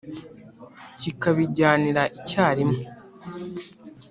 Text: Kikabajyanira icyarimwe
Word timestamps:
Kikabajyanira 0.99 2.03
icyarimwe 2.19 2.81